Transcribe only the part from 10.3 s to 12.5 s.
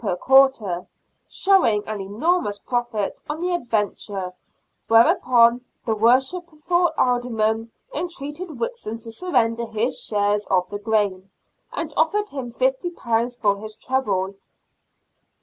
of the gain, and offered